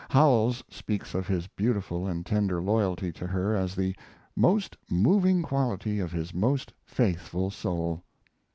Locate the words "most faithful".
6.33-7.51